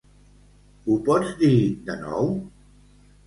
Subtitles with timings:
[0.85, 1.53] Ho pots dir
[1.91, 2.31] de nou?